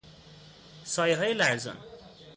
سایههای 0.83 1.33
لرزان 1.33 1.77